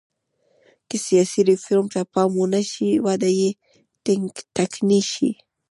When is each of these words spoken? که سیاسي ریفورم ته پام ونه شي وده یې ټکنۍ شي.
که 0.87 0.95
سیاسي 1.05 1.39
ریفورم 1.49 1.85
ته 1.93 1.99
پام 2.13 2.31
ونه 2.37 2.61
شي 2.71 2.89
وده 3.05 3.29
یې 3.39 3.49
ټکنۍ 4.55 5.01
شي. 5.11 5.29